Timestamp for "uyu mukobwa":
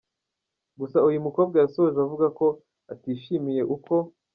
1.07-1.55